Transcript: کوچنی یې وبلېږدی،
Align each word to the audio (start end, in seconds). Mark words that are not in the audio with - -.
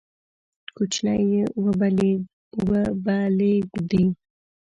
کوچنی 0.75 1.19
یې 1.31 1.43
وبلېږدی، 2.65 4.03